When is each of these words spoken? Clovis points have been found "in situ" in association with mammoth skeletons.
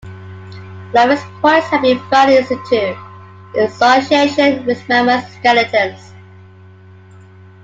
Clovis 0.91 1.21
points 1.43 1.67
have 1.67 1.83
been 1.83 1.99
found 2.09 2.31
"in 2.31 2.43
situ" 2.43 2.97
in 3.53 3.63
association 3.65 4.65
with 4.65 4.81
mammoth 4.89 5.31
skeletons. 5.35 6.13